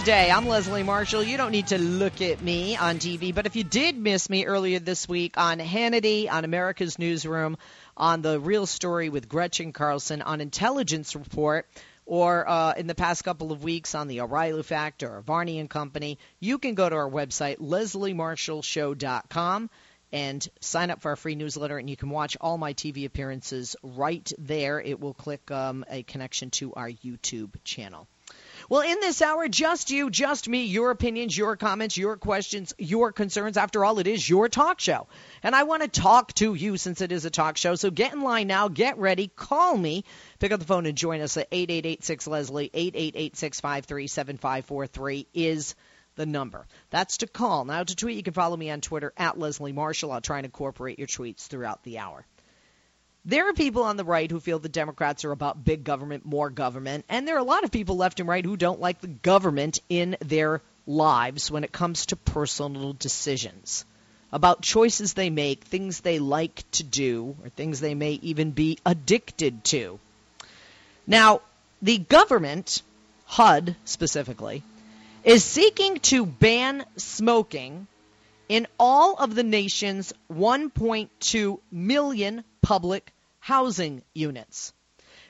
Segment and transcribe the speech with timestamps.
[0.00, 0.30] Thursday.
[0.30, 1.22] I'm Leslie Marshall.
[1.22, 4.46] You don't need to look at me on TV, but if you did miss me
[4.46, 7.58] earlier this week on Hannity, on America's Newsroom,
[7.98, 11.66] on The Real Story with Gretchen Carlson, on Intelligence Report,
[12.06, 15.68] or uh, in the past couple of weeks on the O'Reilly Factor or Varney and
[15.68, 19.68] Company, you can go to our website, lesliemarshallshow.com,
[20.12, 23.76] and sign up for our free newsletter, and you can watch all my TV appearances
[23.82, 24.80] right there.
[24.80, 28.08] It will click um, a connection to our YouTube channel.
[28.70, 33.10] Well, in this hour, just you, just me, your opinions, your comments, your questions, your
[33.10, 33.56] concerns.
[33.56, 35.08] After all, it is your talk show.
[35.42, 37.74] And I want to talk to you since it is a talk show.
[37.74, 40.04] So get in line now, get ready, call me,
[40.38, 45.74] pick up the phone and join us at 8886 Leslie, 888 653 7543 is
[46.14, 46.64] the number.
[46.90, 47.64] That's to call.
[47.64, 50.12] Now to tweet, you can follow me on Twitter at Leslie Marshall.
[50.12, 52.24] I'll try and incorporate your tweets throughout the hour.
[53.24, 56.48] There are people on the right who feel the Democrats are about big government, more
[56.48, 59.08] government, and there are a lot of people left and right who don't like the
[59.08, 63.84] government in their lives when it comes to personal decisions
[64.32, 68.78] about choices they make, things they like to do, or things they may even be
[68.86, 69.98] addicted to.
[71.06, 71.40] Now,
[71.82, 72.82] the government,
[73.26, 74.62] HUD specifically,
[75.24, 77.86] is seeking to ban smoking
[78.48, 84.72] in all of the nation's 1.2 million public housing units.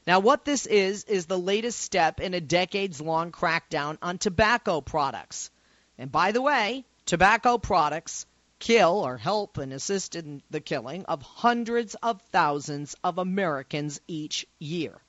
[0.06, 4.82] Now, what this is, is the latest step in a decades long crackdown on tobacco
[4.82, 5.50] products.
[5.96, 8.26] And by the way, tobacco products
[8.58, 14.46] kill or help and assist in the killing of hundreds of thousands of Americans each
[14.58, 15.00] year.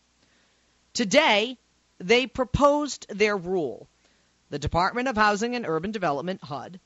[0.94, 1.58] Today,
[1.97, 3.90] they proposed their rule.
[4.52, 6.80] The Department of Housing and Urban Development, HUD,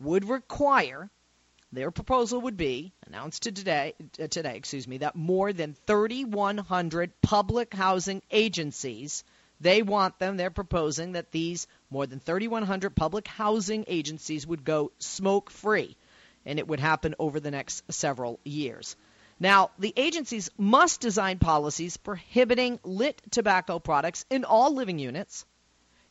[0.00, 1.10] would require
[1.72, 7.20] their proposal would be announced to today, uh, today, excuse me, that more than 3,100
[7.20, 9.24] public housing agencies,
[9.60, 14.92] they want them, they're proposing that these more than 3,100 public housing agencies would go
[14.98, 15.96] smoke free,
[16.46, 18.96] and it would happen over the next several years.
[19.40, 25.44] Now, the agencies must design policies prohibiting lit tobacco products in all living units,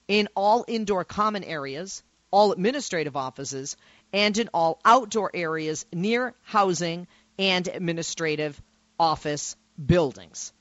[0.07, 3.75] in all indoor common areas, all administrative offices,
[4.13, 7.07] and in all outdoor areas near housing
[7.37, 8.61] and administrative
[8.99, 10.53] office buildings.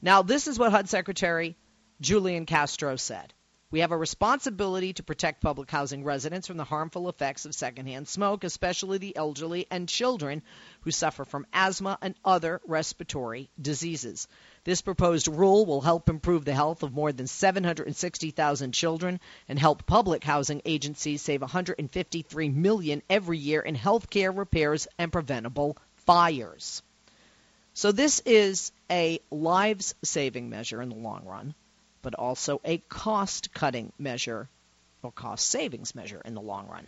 [0.00, 1.56] Now, this is what HUD Secretary
[2.00, 3.32] Julian Castro said.
[3.72, 8.06] We have a responsibility to protect public housing residents from the harmful effects of secondhand
[8.06, 10.42] smoke, especially the elderly and children
[10.82, 14.28] who suffer from asthma and other respiratory diseases.
[14.64, 19.86] This proposed rule will help improve the health of more than 760,000 children and help
[19.86, 26.82] public housing agencies save 153 million every year in health care repairs and preventable fires.
[27.74, 31.54] So this is a lives-saving measure in the long run
[32.02, 34.48] but also a cost cutting measure
[35.02, 36.86] or cost savings measure in the long run.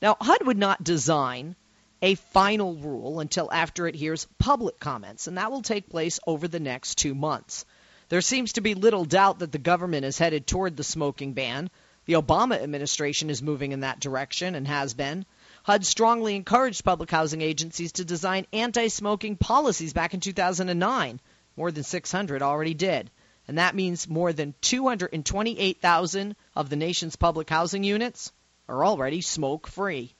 [0.00, 1.56] Now, HUD would not design
[2.02, 6.48] a final rule until after it hears public comments, and that will take place over
[6.48, 7.64] the next two months.
[8.08, 11.70] There seems to be little doubt that the government is headed toward the smoking ban.
[12.06, 15.26] The Obama administration is moving in that direction and has been.
[15.64, 21.20] HUD strongly encouraged public housing agencies to design anti smoking policies back in 2009.
[21.56, 23.10] More than 600 already did
[23.48, 28.30] and that means more than 228,000 of the nation's public housing units
[28.68, 30.14] are already smoke free.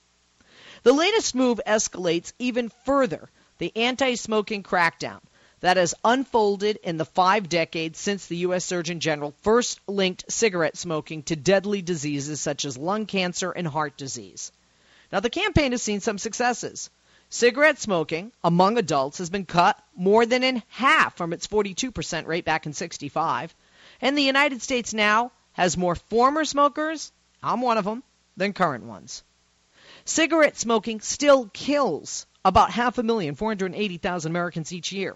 [0.83, 3.29] The latest move escalates even further
[3.59, 5.21] the anti smoking crackdown
[5.61, 8.65] that has unfolded in the five decades since the U.S.
[8.65, 13.97] Surgeon General first linked cigarette smoking to deadly diseases such as lung cancer and heart
[13.97, 14.53] disease.
[15.11, 16.91] Now, the campaign has seen some successes.
[17.31, 22.45] Cigarette smoking among adults has been cut more than in half from its 42% rate
[22.45, 23.55] back in 65.
[24.01, 27.11] And the United States now has more former smokers,
[27.43, 28.03] I'm one of them,
[28.37, 29.23] than current ones.
[30.05, 35.15] Cigarette smoking still kills about half a million, 480,000 Americans each year.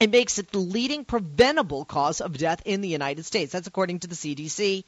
[0.00, 3.52] It makes it the leading preventable cause of death in the United States.
[3.52, 4.84] That's according to the CDC.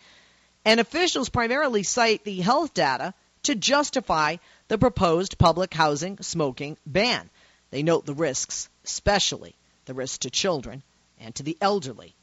[0.64, 3.14] And officials primarily cite the health data
[3.44, 4.36] to justify
[4.68, 7.30] the proposed public housing smoking ban.
[7.70, 9.54] They note the risks, especially
[9.84, 10.82] the risk to children
[11.20, 12.14] and to the elderly.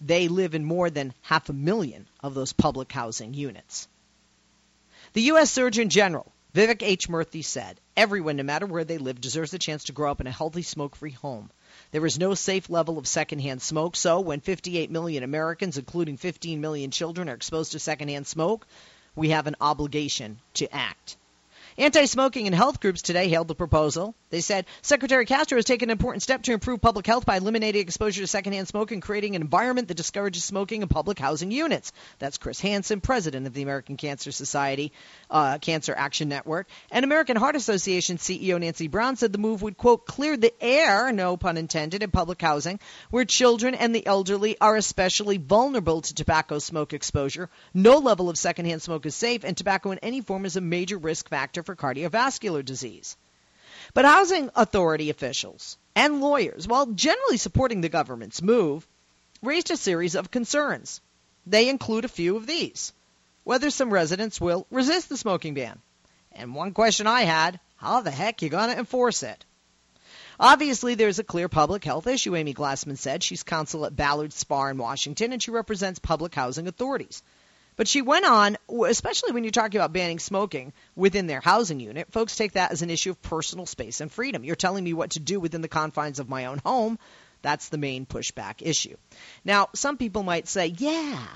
[0.00, 3.86] They live in more than half a million of those public housing units.
[5.12, 5.50] The U.S.
[5.50, 7.08] Surgeon General, Vivek H.
[7.08, 10.26] Murthy, said everyone, no matter where they live, deserves a chance to grow up in
[10.26, 11.50] a healthy, smoke free home.
[11.92, 16.60] There is no safe level of secondhand smoke, so when 58 million Americans, including 15
[16.60, 18.66] million children, are exposed to secondhand smoke,
[19.16, 21.16] we have an obligation to act.
[21.78, 24.14] Anti smoking and health groups today hailed the proposal.
[24.30, 27.82] They said Secretary Castro has taken an important step to improve public health by eliminating
[27.82, 31.92] exposure to secondhand smoke and creating an environment that discourages smoking in public housing units.
[32.18, 34.92] That's Chris Hansen, president of the American Cancer Society
[35.30, 36.68] uh, Cancer Action Network.
[36.90, 41.12] And American Heart Association CEO Nancy Brown said the move would, quote, clear the air,
[41.12, 42.80] no pun intended, in public housing
[43.10, 47.48] where children and the elderly are especially vulnerable to tobacco smoke exposure.
[47.74, 50.98] No level of secondhand smoke is safe, and tobacco in any form is a major
[50.98, 53.16] risk factor for cardiovascular disease.
[53.94, 58.86] But housing authority officials and lawyers, while generally supporting the government's move,
[59.42, 61.00] raised a series of concerns.
[61.46, 62.92] They include a few of these
[63.44, 65.80] whether some residents will resist the smoking ban.
[66.32, 69.44] And one question I had how the heck you going to enforce it?
[70.38, 73.22] Obviously, there's a clear public health issue, Amy Glassman said.
[73.22, 77.22] She's counsel at Ballard Spahr in Washington, and she represents public housing authorities.
[77.76, 82.12] But she went on, especially when you're talking about banning smoking within their housing unit,
[82.12, 84.44] folks take that as an issue of personal space and freedom.
[84.44, 86.98] You're telling me what to do within the confines of my own home.
[87.40, 88.96] That's the main pushback issue.
[89.44, 91.26] Now, some people might say, yeah,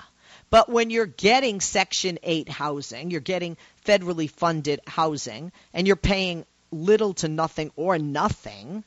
[0.50, 6.44] but when you're getting Section 8 housing, you're getting federally funded housing, and you're paying
[6.70, 8.84] little to nothing or nothing,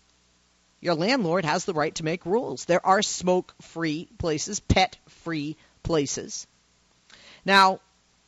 [0.79, 2.65] your landlord has the right to make rules.
[2.65, 6.47] There are smoke free places, pet free places.
[7.49, 7.79] Now,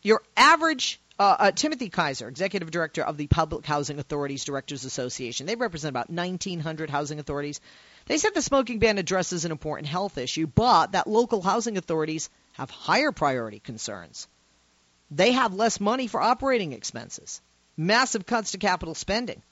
[0.01, 5.45] your average uh, uh, Timothy Kaiser, executive director of the Public Housing Authorities Directors Association,
[5.45, 7.61] they represent about 1,900 housing authorities.
[8.07, 12.31] They said the smoking ban addresses an important health issue, but that local housing authorities
[12.53, 14.27] have higher priority concerns.
[15.11, 17.43] They have less money for operating expenses,
[17.77, 19.43] massive cuts to capital spending.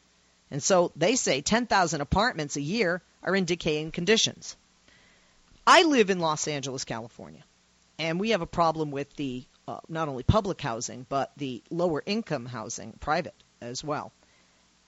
[0.50, 4.58] And so they say 10,000 apartments a year are in decaying conditions.
[5.68, 7.44] I live in Los Angeles, California,
[8.00, 12.02] and we have a problem with the uh, not only public housing, but the lower
[12.04, 14.12] income housing, private as well.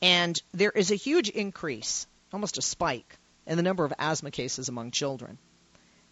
[0.02, 4.70] And there is a huge increase, almost a spike, in the number of asthma cases
[4.70, 5.38] among children.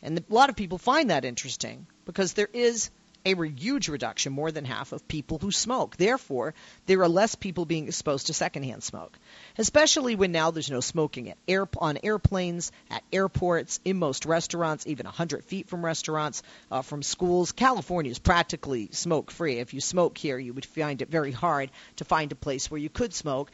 [0.03, 2.91] And a lot of people find that interesting because there is
[3.25, 5.97] a huge reduction, more than half, of people who smoke.
[5.97, 6.53] Therefore,
[6.85, 9.17] there are less people being exposed to secondhand smoke,
[9.57, 14.87] especially when now there's no smoking at air, on airplanes, at airports, in most restaurants,
[14.87, 17.51] even 100 feet from restaurants, uh, from schools.
[17.51, 19.59] California is practically smoke free.
[19.59, 22.79] If you smoke here, you would find it very hard to find a place where
[22.79, 23.51] you could smoke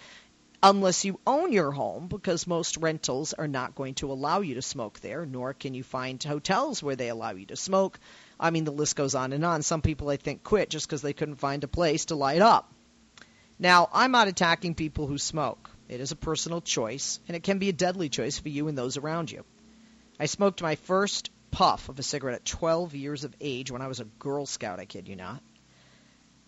[0.64, 4.62] unless you own your home, because most rentals are not going to allow you to
[4.64, 8.00] smoke there, nor can you find hotels where they allow you to smoke.
[8.40, 9.62] I mean, the list goes on and on.
[9.62, 12.72] Some people, I think, quit just because they couldn't find a place to light up.
[13.58, 15.70] Now, I'm not attacking people who smoke.
[15.88, 18.78] It is a personal choice, and it can be a deadly choice for you and
[18.78, 19.46] those around you.
[20.20, 23.88] I smoked my first puff of a cigarette at 12 years of age when I
[23.88, 25.42] was a Girl Scout, I kid you not.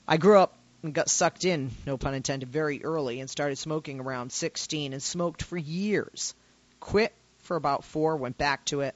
[0.07, 3.99] I grew up and got sucked in, no pun intended, very early and started smoking
[3.99, 6.33] around 16 and smoked for years.
[6.79, 8.95] Quit for about four, went back to it,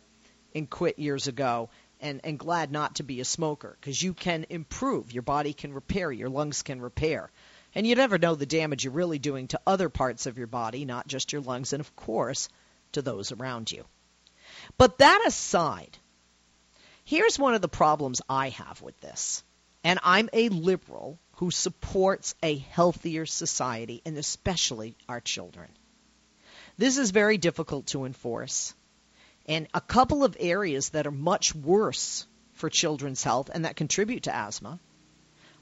[0.53, 1.69] and quit years ago.
[2.01, 5.13] And, and glad not to be a smoker because you can improve.
[5.13, 7.29] Your body can repair, your lungs can repair.
[7.75, 10.83] And you never know the damage you're really doing to other parts of your body,
[10.83, 12.49] not just your lungs, and of course,
[12.93, 13.85] to those around you.
[14.77, 15.97] But that aside,
[17.05, 19.43] here's one of the problems I have with this.
[19.83, 25.69] And I'm a liberal who supports a healthier society, and especially our children.
[26.77, 28.73] This is very difficult to enforce.
[29.47, 34.23] And a couple of areas that are much worse for children's health and that contribute
[34.23, 34.79] to asthma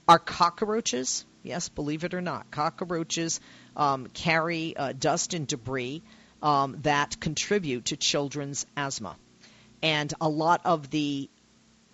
[0.08, 1.26] are cockroaches.
[1.44, 3.40] Yes, believe it or not, cockroaches
[3.76, 6.04] um, carry uh, dust and debris
[6.42, 9.16] um, that contribute to children's asthma.
[9.82, 11.30] And a lot of the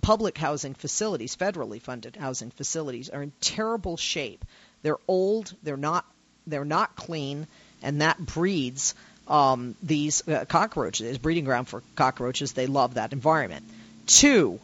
[0.01, 4.45] public housing facilities, federally funded housing facilities, are in terrible shape.
[4.81, 5.53] They're old.
[5.63, 6.05] They're not.
[6.47, 7.47] They're not clean,
[7.81, 8.93] and that breeds
[9.27, 11.17] um, these uh, cockroaches.
[11.17, 12.53] Breeding ground for cockroaches.
[12.53, 13.65] They love that environment.
[14.07, 14.59] Two,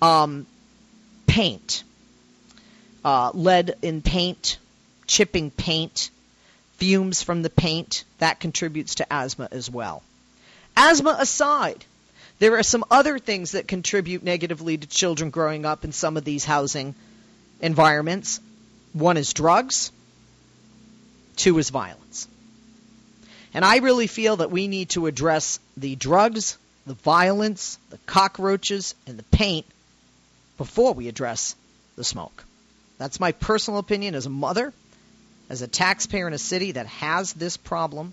[0.00, 0.46] um,
[1.26, 1.84] paint.
[3.04, 4.58] Uh, lead in paint
[5.08, 6.10] chipping paint,
[6.76, 10.02] fumes from the paint, that contributes to asthma as well.
[10.76, 11.84] Asthma aside,
[12.38, 16.24] there are some other things that contribute negatively to children growing up in some of
[16.24, 16.94] these housing
[17.60, 18.38] environments.
[18.92, 19.90] One is drugs,
[21.34, 22.28] two is violence.
[23.54, 28.94] And I really feel that we need to address the drugs, the violence, the cockroaches,
[29.06, 29.66] and the paint
[30.56, 31.54] before we address
[31.96, 32.44] the smoke.
[32.98, 34.72] That's my personal opinion as a mother,
[35.48, 38.12] as a taxpayer in a city that has this problem,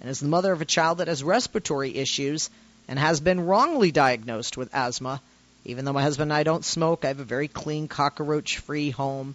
[0.00, 2.50] and as the mother of a child that has respiratory issues
[2.88, 5.20] and has been wrongly diagnosed with asthma.
[5.64, 8.90] Even though my husband and I don't smoke, I have a very clean, cockroach free
[8.90, 9.34] home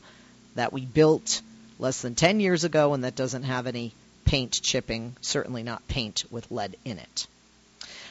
[0.55, 1.41] that we built
[1.79, 3.93] less than 10 years ago and that doesn't have any
[4.33, 7.27] paint chipping, certainly not paint with lead in it.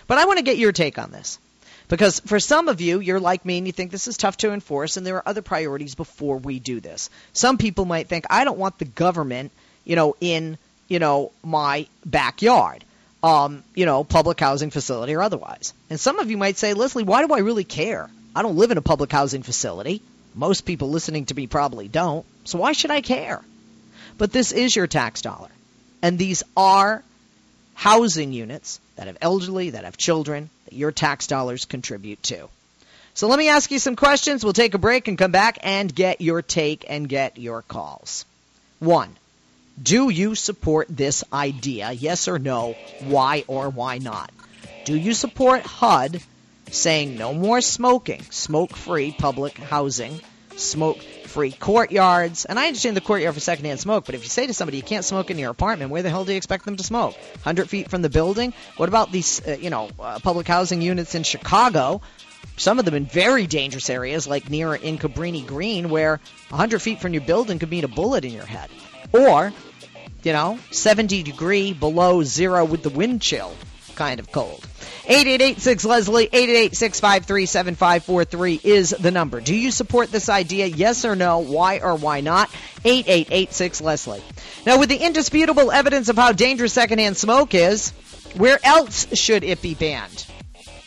[0.06, 1.40] But I want to get your take on this.
[1.88, 4.52] Because for some of you, you're like me and you think this is tough to
[4.52, 7.10] enforce, and there are other priorities before we do this.
[7.32, 9.50] Some people might think, I don't want the government,
[9.84, 12.84] you know, in, you know, my backyard
[13.24, 15.74] um, you know, public housing facility or otherwise.
[15.90, 18.08] And some of you might say, Leslie, why do I really care?
[18.34, 20.02] I don't live in a public housing facility.
[20.34, 22.24] Most people listening to me probably don't.
[22.44, 23.40] So why should I care?
[24.18, 25.50] But this is your tax dollar.
[26.02, 27.02] And these are
[27.74, 32.48] housing units that have elderly, that have children, that your tax dollars contribute to.
[33.14, 34.42] So let me ask you some questions.
[34.42, 38.24] We'll take a break and come back and get your take and get your calls.
[38.78, 39.16] One,
[39.80, 41.92] do you support this idea?
[41.92, 42.74] Yes or no?
[43.00, 44.30] Why or why not?
[44.84, 46.20] Do you support HUD
[46.70, 50.20] saying no more smoking, smoke free public housing,
[50.56, 52.44] smoke free courtyards?
[52.44, 54.82] And I understand the courtyard for secondhand smoke, but if you say to somebody you
[54.82, 57.14] can't smoke in your apartment, where the hell do you expect them to smoke?
[57.14, 58.52] 100 feet from the building?
[58.76, 62.02] What about these, uh, you know, uh, public housing units in Chicago?
[62.56, 67.00] Some of them in very dangerous areas, like near in Cabrini Green, where 100 feet
[67.00, 68.68] from your building could mean a bullet in your head.
[69.12, 69.52] Or,
[70.22, 73.52] you know, 70 degree below zero with the wind chill
[73.94, 74.66] kind of cold.
[75.04, 79.40] 8886 Leslie, 888 is the number.
[79.40, 80.66] Do you support this idea?
[80.66, 81.40] Yes or no?
[81.40, 82.50] Why or why not?
[82.84, 84.22] 8886 Leslie.
[84.64, 87.90] Now, with the indisputable evidence of how dangerous secondhand smoke is,
[88.36, 90.24] where else should it be banned?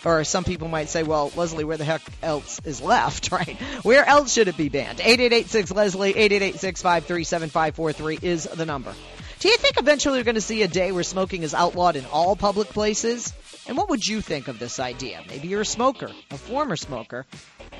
[0.06, 3.58] Or some people might say, well, Leslie, where the heck else is left, right?
[3.84, 5.02] Where else should it be banned?
[5.02, 8.94] 8886 Leslie, 888 is the number.
[9.40, 12.06] Do you think eventually we're going to see a day where smoking is outlawed in
[12.06, 13.34] all public places?
[13.68, 15.24] And what would you think of this idea?
[15.28, 17.26] Maybe you're a smoker, a former smoker.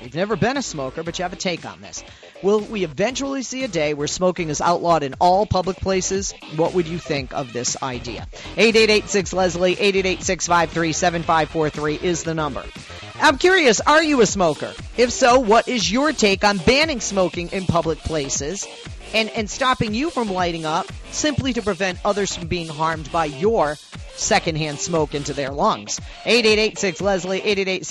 [0.02, 2.02] You've never been a smoker, but you have a take on this.
[2.42, 6.34] Will we eventually see a day where smoking is outlawed in all public places?
[6.56, 8.26] What would you think of this idea?
[8.56, 12.64] 8886 Leslie, 888 is the number.
[13.18, 14.74] I'm curious, are you a smoker?
[14.96, 18.66] If so, what is your take on banning smoking in public places?
[19.16, 23.24] And, and stopping you from lighting up simply to prevent others from being harmed by
[23.24, 23.76] your
[24.14, 25.98] secondhand smoke into their lungs.
[26.26, 27.86] 8886 Leslie, 888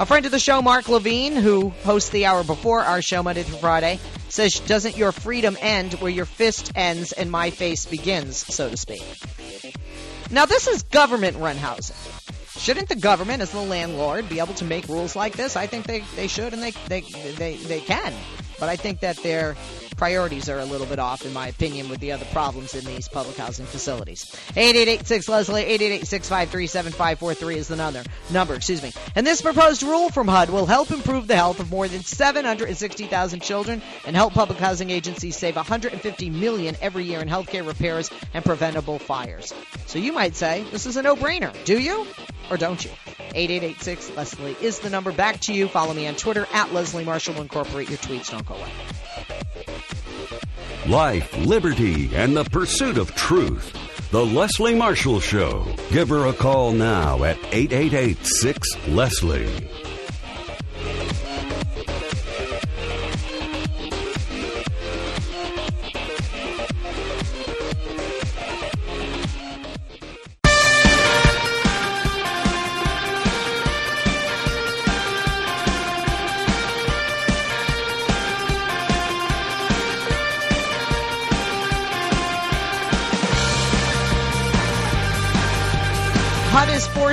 [0.00, 3.42] A friend of the show, Mark Levine, who hosts the hour before our show Monday
[3.42, 4.00] through Friday,
[4.30, 8.76] says, Doesn't your freedom end where your fist ends and my face begins, so to
[8.78, 9.02] speak?
[10.30, 11.96] Now, this is government run housing.
[12.56, 15.56] Shouldn't the government, as the landlord, be able to make rules like this?
[15.56, 18.14] I think they, they should and they, they, they, they can.
[18.60, 19.56] But I think that their
[19.96, 23.08] priorities are a little bit off, in my opinion, with the other problems in these
[23.08, 24.34] public housing facilities.
[24.50, 26.02] 8886 Leslie, 888
[27.56, 28.02] is the number.
[28.30, 28.92] Number, excuse me.
[29.14, 33.40] And this proposed rule from HUD will help improve the health of more than 760,000
[33.40, 38.44] children and help public housing agencies save 150 million every year in healthcare repairs and
[38.44, 39.52] preventable fires.
[39.86, 41.52] So you might say this is a no-brainer.
[41.64, 42.06] Do you?
[42.50, 42.90] Or don't you?
[43.34, 45.12] 8886 Leslie is the number.
[45.12, 45.68] Back to you.
[45.68, 47.40] Follow me on Twitter at Leslie Marshall.
[47.40, 48.30] Incorporate your tweets.
[48.30, 48.70] Don't go away.
[50.86, 53.76] Life, liberty, and the pursuit of truth.
[54.10, 55.66] The Leslie Marshall Show.
[55.90, 59.68] Give her a call now at 8886 Leslie.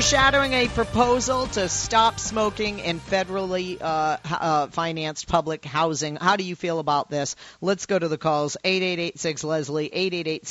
[0.07, 6.15] Foreshadowing a proposal to stop smoking in federally uh, uh, financed public housing.
[6.15, 7.35] How do you feel about this?
[7.59, 8.55] Let's go to the calls.
[8.63, 10.45] 8886 Leslie, 888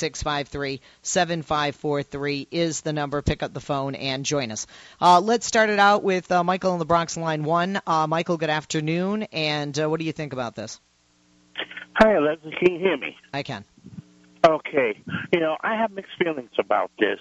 [1.01, 3.23] 7543 is the number.
[3.23, 4.67] Pick up the phone and join us.
[5.01, 7.81] Uh, let's start it out with uh, Michael in the Bronx line one.
[7.87, 9.23] Uh, Michael, good afternoon.
[9.31, 10.79] And uh, what do you think about this?
[11.95, 12.53] Hi, Leslie.
[12.59, 13.17] Can you hear me?
[13.33, 13.65] I can.
[14.47, 14.97] Okay.
[15.33, 17.19] You know, I have mixed feelings about this,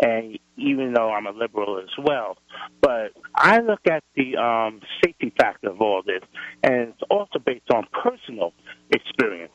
[0.00, 2.36] and even though I'm a liberal as well,
[2.80, 6.22] but I look at the um, safety factor of all this,
[6.64, 8.52] and it's also based on personal
[8.90, 9.52] experience.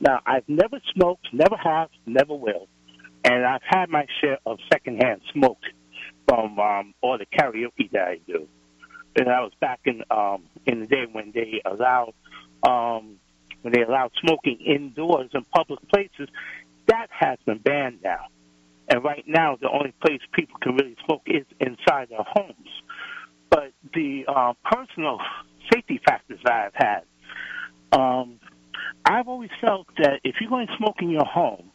[0.00, 2.68] Now, I've never smoked, never have, never will,
[3.24, 5.58] and I've had my share of secondhand smoke
[6.28, 8.46] from um, all the karaoke that I do.
[9.16, 12.14] And that was back in um, in the day when they allowed
[12.62, 13.16] um,
[13.62, 16.28] when they allowed smoking indoors in public places.
[16.86, 18.26] That has been banned now.
[18.88, 22.68] And right now, the only place people can really smoke is inside their homes.
[23.50, 25.18] But the uh, personal
[25.72, 28.40] safety factors that I've had, um,
[29.04, 31.70] I've always felt that if you're going to smoke in your home,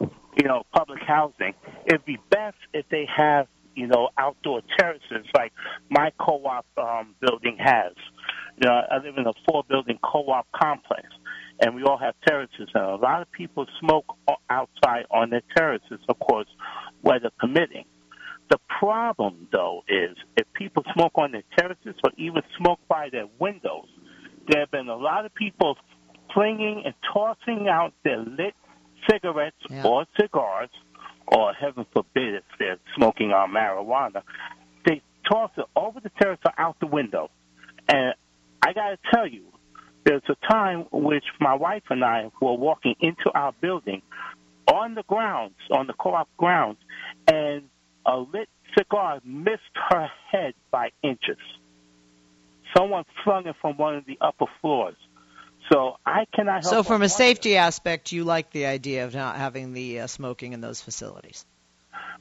[0.00, 1.54] you know, public housing,
[1.86, 5.52] it'd be best if they have, you know, outdoor terraces like
[5.90, 7.92] my co-op um, building has.
[8.56, 11.04] You know, I live in a four-building co-op complex,
[11.60, 12.68] and we all have terraces.
[12.74, 14.16] And a lot of people smoke
[14.50, 16.48] outside on their terraces, of course,
[17.02, 17.84] weather permitting.
[18.50, 23.26] The problem, though, is if people smoke on their terraces or even smoke by their
[23.38, 23.86] windows,
[24.48, 25.78] there have been a lot of people
[26.32, 28.54] flinging and tossing out their lit
[29.08, 29.86] cigarettes Yeah.
[29.86, 30.70] or cigars,
[31.26, 34.22] or heaven forbid if they're smoking on marijuana.
[34.84, 37.30] They toss it over the terrace or out the window.
[37.88, 38.14] And
[38.62, 39.44] I got to tell you,
[40.04, 44.02] there's a time which my wife and I were walking into our building
[44.66, 46.78] on the grounds, on the co-op grounds,
[47.26, 47.62] and
[48.06, 51.38] a lit cigar missed her head by inches.
[52.76, 54.96] Someone flung it from one of the upper floors.
[55.72, 59.14] So I cannot help So, from a wonder- safety aspect, you like the idea of
[59.14, 61.46] not having the uh, smoking in those facilities.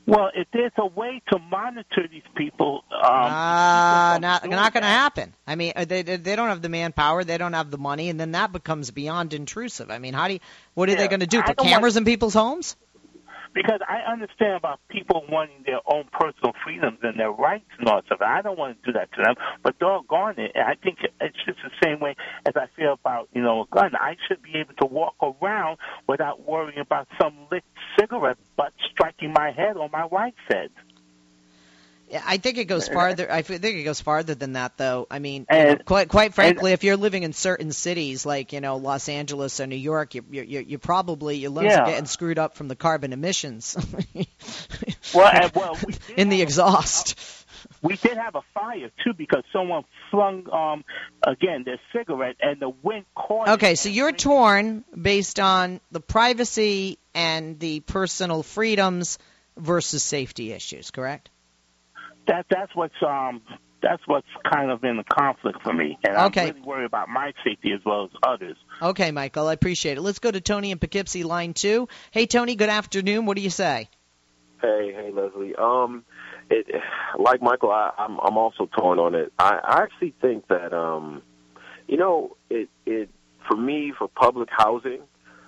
[0.06, 4.90] Well, if there's a way to monitor these people, um, Uh, not not going to
[4.90, 5.34] happen.
[5.48, 8.10] I mean, uh, they they they don't have the manpower, they don't have the money,
[8.10, 9.90] and then that becomes beyond intrusive.
[9.90, 10.40] I mean, how do you,
[10.74, 11.42] what are they going to do?
[11.42, 12.76] Put cameras in people's homes?
[13.54, 17.98] Because I understand about people wanting their own personal freedoms and their rights and all
[17.98, 18.22] that stuff.
[18.22, 21.60] I don't want to do that to them, but doggone it, I think it's just
[21.64, 23.96] the same way as I feel about you know a gun.
[23.96, 27.64] I should be able to walk around without worrying about some lit
[28.00, 30.70] cigarette butt striking my head or my wife's head.
[32.14, 33.32] Yeah, I think it goes farther.
[33.32, 35.08] I think it goes farther than that, though.
[35.10, 38.54] I mean, you know, And- quite quite frankly, if you're living in certain cities like
[38.54, 42.06] you know Los Angeles or New York, you you you probably your lungs are getting
[42.06, 43.76] screwed up from the carbon emissions
[45.16, 47.20] Well, and, well, we in the have a- exhaust.
[47.82, 50.84] We did have a fire too because someone flung um
[51.26, 53.48] again their cigarette and the wind caught.
[53.48, 59.18] it Okay, so you're torn based on the privacy and the personal freedoms
[59.58, 61.30] versus safety issues, correct?
[62.28, 63.42] That that's what's um
[63.82, 66.48] that's what's kind of in the conflict for me, and Okay.
[66.48, 68.56] I'm really worried about my safety as well as others.
[68.82, 70.02] Okay, Michael, I appreciate it.
[70.02, 71.90] Let's go to Tony in Poughkeepsie, line two.
[72.12, 73.26] Hey, Tony, good afternoon.
[73.26, 73.90] What do you say?
[74.62, 75.54] Hey, hey, Leslie.
[75.56, 76.06] Um,
[76.50, 76.68] it
[77.20, 79.34] like Michael, I, I'm I'm also torn on it.
[79.38, 81.22] I, I actually think that um,
[81.88, 83.10] you know, it it
[83.48, 85.02] for me for public housing,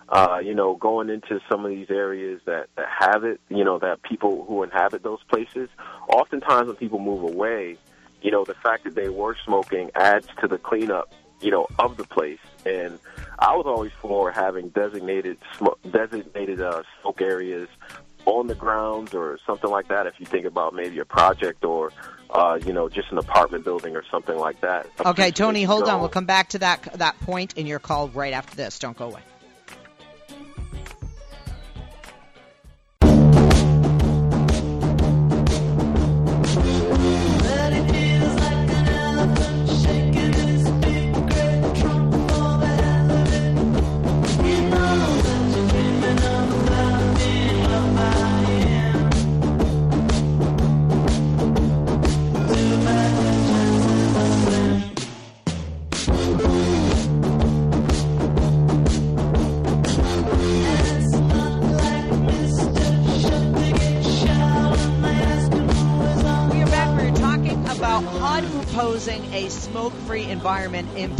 [0.10, 3.80] uh, you know, going into some of these areas that that have it, you know,
[3.80, 5.70] that people who inhabit those places,
[6.08, 7.78] oftentimes when people move away,
[8.22, 11.98] you know, the fact that they were smoking adds to the cleanup, you know, of
[11.98, 12.40] the place.
[12.66, 13.00] And
[13.40, 17.68] I was always for having designated smoke, designated uh, smoke areas
[18.26, 20.08] on the grounds or something like that.
[20.08, 21.92] If you think about maybe a project or,
[22.30, 24.88] uh, you know, just an apartment building or something like that.
[25.04, 26.00] Okay, Tony, hold on.
[26.00, 28.80] We'll come back to that that point in your call right after this.
[28.80, 29.22] Don't go away.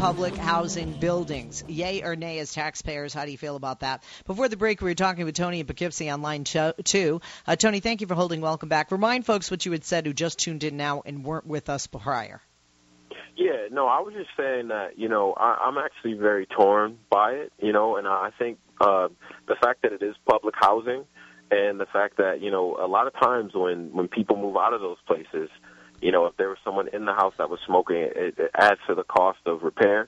[0.06, 1.64] Public housing buildings.
[1.68, 3.12] Yay or nay as taxpayers?
[3.12, 4.04] How do you feel about that?
[4.28, 7.22] Before the break, we were talking with Tony in Poughkeepsie on line two.
[7.48, 8.40] Uh, Tony, thank you for holding.
[8.40, 8.92] Welcome back.
[8.92, 11.88] Remind folks what you had said who just tuned in now and weren't with us
[11.88, 12.40] prior.
[13.36, 17.32] Yeah, no, I was just saying that you know I, I'm actually very torn by
[17.32, 19.08] it, you know, and I think uh,
[19.48, 21.06] the fact that it is public housing,
[21.50, 24.76] and the fact that you know a lot of times when when people move out
[24.76, 25.50] of those places,
[26.06, 28.80] you know, if there was someone in the house that was smoking, it, it adds
[28.88, 30.08] to the cost of repair.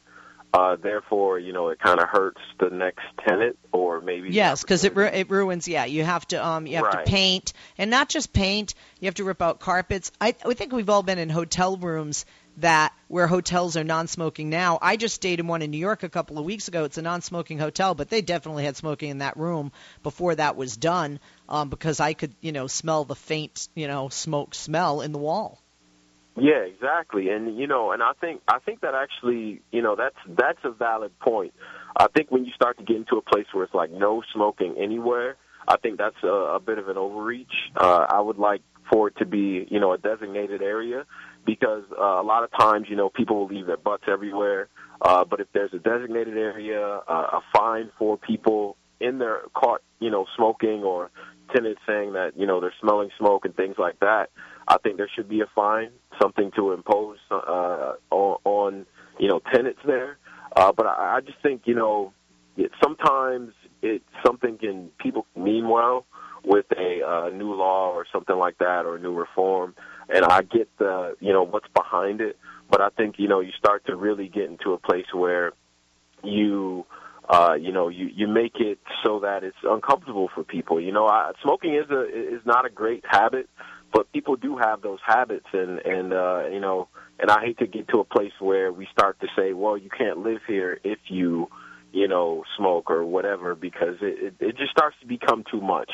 [0.54, 4.84] Uh, therefore, you know, it kind of hurts the next tenant, or maybe yes, because
[4.86, 5.68] it ru- it ruins.
[5.68, 7.06] Yeah, you have to um you have Right.
[7.06, 8.76] to paint, and not just paint.
[9.00, 10.12] You have to rip out carpets.
[10.22, 12.26] I I think we've all been in hotel rooms
[12.58, 14.80] that where hotels are non-smoking now.
[14.82, 16.86] I just stayed in one in New York a couple of weeks ago.
[16.86, 20.78] It's a non-smoking hotel, but they definitely had smoking in that room before that was
[20.78, 25.12] done, um, because I could you know smell the faint you know smoke smell in
[25.12, 25.62] the wall.
[26.40, 27.30] Yeah, exactly.
[27.30, 30.72] And you know, and I think I think that actually, you know, that's that's a
[30.72, 31.54] valid point.
[31.98, 34.76] I think when you start to get into a place where it's like no smoking
[34.78, 35.36] anywhere,
[35.68, 37.52] I think that's a, a bit of an overreach.
[37.76, 41.06] Uh, I would like for it to be, you know, a designated area
[41.46, 44.70] because uh, a lot of times, you know, people will leave their butts everywhere.
[45.02, 49.82] Uh, but if there's a designated area, uh, a fine for people in their caught,
[50.00, 51.10] you know, smoking or
[51.54, 54.30] tenants saying that, you know, they're smelling smoke and things like that,
[54.68, 58.86] I think there should be a fine, something to impose uh, on, on,
[59.18, 60.18] you know, tenants there.
[60.56, 62.14] Uh, but I, I just think, you know,
[62.58, 66.06] it, sometimes it something can people mean well
[66.44, 69.76] with a uh, new law or something like that or a new reform,
[70.10, 72.38] and I get the, you know, what's behind it.
[72.70, 75.54] But I think, you know, you start to really get into a place where
[76.24, 76.86] you
[77.30, 80.80] uh, you know, you you make it so that it's uncomfortable for people.
[80.80, 83.50] You know, I, smoking is a is not a great habit,
[83.94, 86.88] but people do have those habits, and and uh, you know,
[87.20, 89.90] and I hate to get to a place where we start to say, well, you
[89.90, 91.50] can't live here if you,
[91.92, 95.92] you know, smoke or whatever, because it it, it just starts to become too much.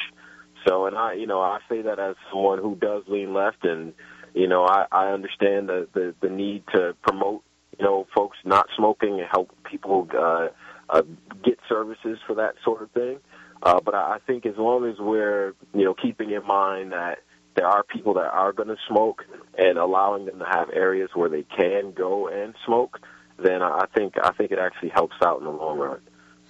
[0.68, 3.94] So, and I, you know, I say that as someone who does lean left, and
[4.36, 7.44] you know, I, I understand the, the the need to promote,
[7.80, 10.08] you know, folks not smoking and help people.
[10.16, 10.50] Uh,
[10.90, 11.02] uh,
[11.44, 13.20] get services for that sort of thing.
[13.62, 17.20] Uh, but I think as long as we're, you know, keeping in mind that
[17.56, 19.26] there are people that are going to smoke
[19.58, 23.00] and allowing them to have areas where they can go and smoke,
[23.38, 26.00] then I think I think it actually helps out in the long run.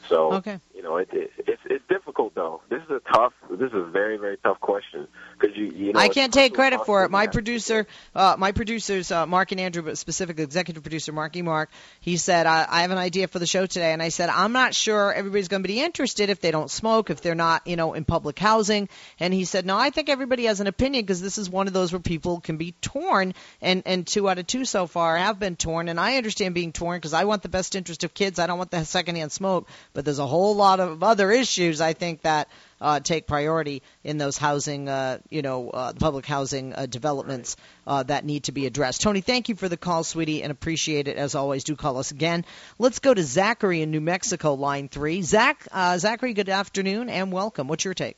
[0.10, 0.60] So, Okay.
[0.74, 2.62] You know, it, it, it's it's difficult though.
[2.70, 3.34] This is a tough.
[3.50, 5.08] This is a very very tough question
[5.40, 7.12] because you you know I can't take credit for it.
[7.12, 11.70] My producer, uh, my producers, uh, Mark and Andrew, but specifically executive producer Marky Mark,
[12.00, 13.94] he said, I, I have an idea for the show today.
[13.94, 17.10] And I said, I'm not sure everybody's going to be interested if they don't smoke,
[17.10, 18.90] if they're not, you know, in public housing.
[19.20, 21.74] And he said, no, I think everybody has an opinion because this is one of
[21.74, 23.34] those where people can be torn.
[23.62, 25.88] And, and two out of two so far have been torn.
[25.88, 28.40] And I understand being torn because I want the best interest of kids.
[28.40, 29.68] I don't want the secondhand smoke.
[29.94, 32.48] But there's a whole lot of other issues I think that
[32.82, 37.56] uh, take priority in those housing, uh, you know, uh, public housing uh, developments
[37.88, 39.02] uh, that need to be addressed.
[39.02, 41.64] Tony, thank you for the call, sweetie, and appreciate it as always.
[41.64, 42.46] Do call us again.
[42.80, 45.22] Let's go to Zachary in New Mexico, line three.
[45.22, 47.68] Zach, uh, Zachary, good afternoon and welcome.
[47.68, 48.18] What's your take?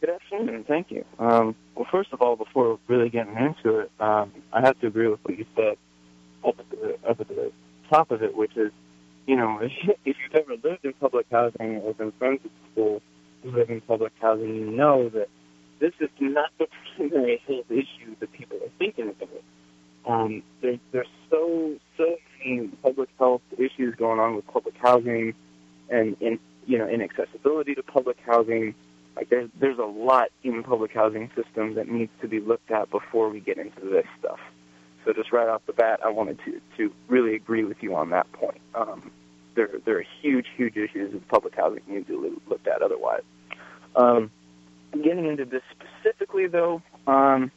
[0.00, 0.64] Good afternoon.
[0.64, 1.04] Thank you.
[1.18, 5.08] Um, well, first of all, before really getting into it, um, I have to agree
[5.08, 5.76] with what you said
[6.44, 7.52] up at the, up at the
[7.88, 8.72] top of it, which is,
[9.26, 9.72] you know, if,
[10.04, 13.02] if you've ever lived in public housing or been friends with people
[13.42, 15.28] who live in public housing, you know that
[15.80, 19.42] this is not the primary health issue that people are thinking about.
[20.04, 25.34] Um, there, there's so so many public health issues going on with public housing,
[25.90, 28.74] and in you know inaccessibility to public housing.
[29.14, 32.90] Like there's there's a lot in public housing system that needs to be looked at
[32.90, 34.40] before we get into this stuff.
[35.04, 38.10] So just right off the bat, I wanted to to really agree with you on
[38.10, 38.60] that point.
[38.74, 39.10] Um,
[39.54, 43.22] there there are huge huge issues with public housing need to be looked at otherwise.
[43.96, 44.30] Um,
[44.92, 47.50] getting into this specifically though, um,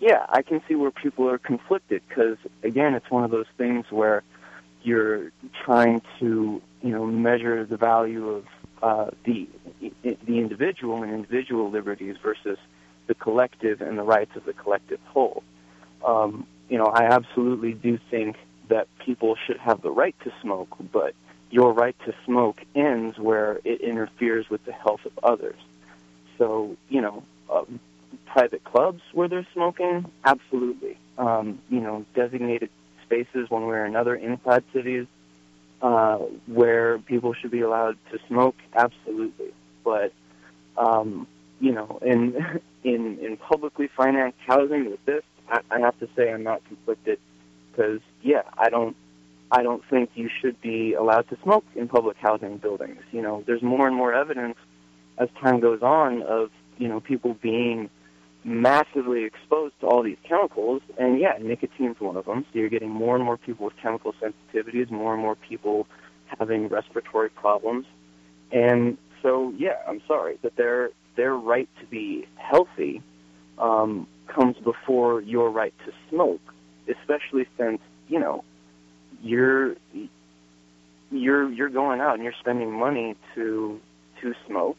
[0.00, 3.86] yeah, I can see where people are conflicted because again, it's one of those things
[3.90, 4.22] where
[4.82, 5.32] you're
[5.64, 8.46] trying to you know measure the value of
[8.82, 9.48] uh, the
[10.02, 12.58] the individual and individual liberties versus
[13.08, 15.42] the collective and the rights of the collective whole.
[16.04, 18.36] Um, you know, I absolutely do think
[18.68, 21.14] that people should have the right to smoke, but
[21.50, 25.58] your right to smoke ends where it interferes with the health of others.
[26.36, 27.80] So, you know, um,
[28.26, 30.98] private clubs where they're smoking, absolutely.
[31.16, 32.70] Um, you know, designated
[33.04, 35.06] spaces one way or another inside cities
[35.80, 39.52] uh, where people should be allowed to smoke, absolutely.
[39.84, 40.12] But
[40.76, 41.26] um,
[41.60, 46.32] you know, in in in publicly financed housing with this, I, I have to say
[46.32, 47.18] I'm not conflicted
[47.70, 48.96] because yeah, I don't
[49.50, 53.00] I don't think you should be allowed to smoke in public housing buildings.
[53.12, 54.56] You know, there's more and more evidence
[55.18, 57.90] as time goes on of you know people being
[58.44, 62.44] massively exposed to all these chemicals, and yeah, nicotine's one of them.
[62.52, 65.86] So you're getting more and more people with chemical sensitivities, more and more people
[66.38, 67.86] having respiratory problems,
[68.52, 73.02] and so yeah, I'm sorry, but their their right to be healthy
[73.58, 76.40] um, comes before your right to smoke,
[76.88, 78.44] especially since you know
[79.22, 79.76] you're
[81.10, 83.80] you're you're going out and you're spending money to
[84.20, 84.78] to smoke.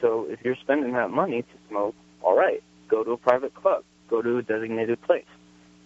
[0.00, 3.84] So if you're spending that money to smoke, all right, go to a private club,
[4.08, 5.24] go to a designated place.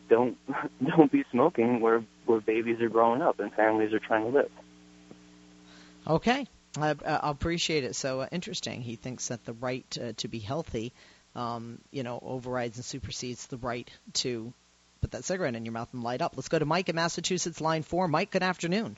[0.09, 0.37] Don't
[0.85, 4.51] don't be smoking where where babies are growing up and families are trying to live.
[6.09, 6.47] Okay,
[6.79, 7.97] I, I appreciate it.
[7.97, 8.81] So uh, interesting.
[8.81, 10.93] He thinks that the right uh, to be healthy,
[11.37, 14.53] um, you know, overrides and supersedes the right to
[15.03, 16.33] put that cigarette in your mouth and light up.
[16.35, 18.09] Let's go to Mike in Massachusetts, line four.
[18.09, 18.96] Mike, good afternoon.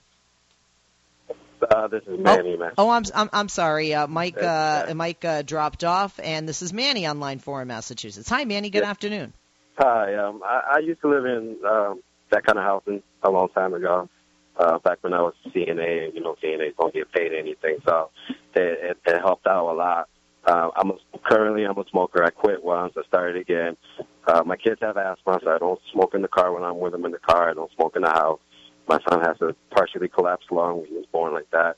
[1.60, 2.56] Uh, this is Manny.
[2.60, 4.40] Oh, oh I'm, I'm I'm sorry, uh, Mike.
[4.40, 8.28] Uh, Mike uh, dropped off, and this is Manny on line four in Massachusetts.
[8.28, 8.70] Hi, Manny.
[8.70, 9.32] Good afternoon.
[9.76, 10.14] Hi.
[10.14, 13.74] Um, I, I used to live in um, that kind of housing a long time
[13.74, 14.08] ago.
[14.56, 18.10] Uh, back when I was CNA, and you know, CNAs don't get paid anything, so
[18.54, 20.08] it, it, it helped out a lot.
[20.46, 22.24] Uh, I'm a, currently I'm a smoker.
[22.24, 22.94] I quit once.
[22.96, 23.76] I started again.
[24.26, 26.92] Uh, my kids have asthma, so I don't smoke in the car when I'm with
[26.92, 27.50] them in the car.
[27.50, 28.40] I don't smoke in the house.
[28.88, 30.84] My son has a partially collapsed lung.
[30.88, 31.76] He was born like that,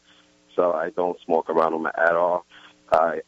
[0.54, 2.44] so I don't smoke around him at all.
[2.92, 3.20] I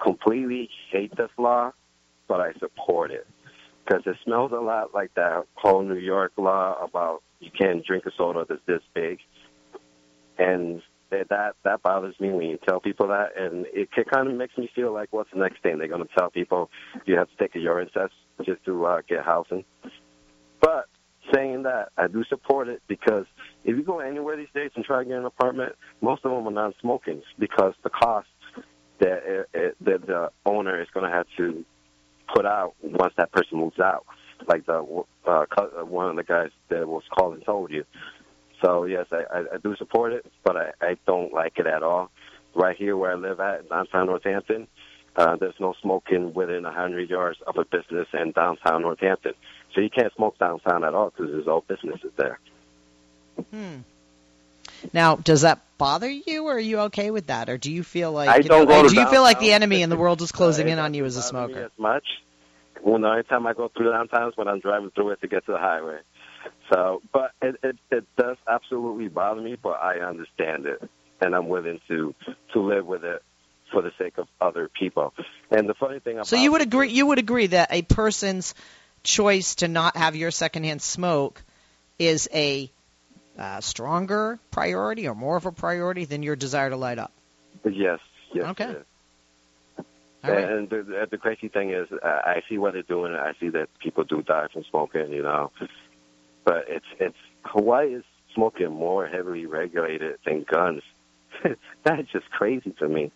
[0.00, 1.72] completely hate this law,
[2.28, 3.26] but I support it
[3.84, 8.06] because it smells a lot like that whole New York law about you can't drink
[8.06, 9.18] a soda that's this big,
[10.38, 14.34] and that that bothers me when you tell people that, and it, it kind of
[14.34, 16.70] makes me feel like what's the next thing they're going to tell people
[17.06, 18.12] you have to take a urine test
[18.44, 19.64] just to uh, get housing.
[20.60, 20.86] But
[21.34, 23.26] saying that, I do support it because
[23.64, 26.46] if you go anywhere these days and try to get an apartment, most of them
[26.46, 28.28] are non-smoking because the cost
[29.00, 31.64] that, it, it, that the owner is going to have to
[32.34, 34.06] put out once that person moves out,
[34.46, 35.44] like the uh,
[35.84, 37.84] one of the guys that was calling told you.
[38.62, 42.10] So yes, I, I, do support it, but I, I don't like it at all.
[42.54, 44.66] Right here where I live at downtown Northampton,
[45.16, 49.32] uh, there's no smoking within a hundred yards of a business in downtown Northampton.
[49.74, 52.38] So you can't smoke downtown at all because there's all businesses there.
[53.50, 53.78] Hmm.
[54.92, 58.12] Now, does that bother you, or are you okay with that, or do you feel
[58.12, 59.96] like I you don't know, go do to you feel like the enemy in the
[59.96, 61.64] world is closing Uh, in on you as a smoker?
[61.64, 62.04] As much.
[62.82, 65.28] When the only time I go through downtown is when I'm driving through it to
[65.28, 65.98] get to the highway.
[66.72, 70.88] So, but it, it it does absolutely bother me, but I understand it,
[71.20, 72.14] and I'm willing to
[72.52, 73.22] to live with it
[73.72, 75.12] for the sake of other people.
[75.50, 78.54] And the funny thing about So you would agree you would agree that a person's
[79.02, 81.42] choice to not have your secondhand smoke
[81.98, 82.70] is a
[83.38, 87.12] uh, stronger priority or more of a priority than your desire to light up.
[87.64, 87.98] yes,
[88.34, 88.76] yes, Okay.
[90.22, 90.44] All right.
[90.44, 93.14] And the, the crazy thing is, I see what they're doing.
[93.14, 95.50] I see that people do die from smoking, you know.
[96.50, 98.02] But it's it's Hawaii is
[98.34, 100.82] smoking more heavily regulated than guns.
[101.84, 103.12] That's just crazy to me.